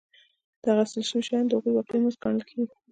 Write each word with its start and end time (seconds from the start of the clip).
دغه 0.63 0.79
اخیستل 0.83 1.03
شوي 1.09 1.21
شیان 1.27 1.45
د 1.47 1.51
هغوی 1.57 1.71
واقعي 1.73 1.99
مزد 2.01 2.19
ګڼل 2.23 2.41
کېږي 2.49 2.73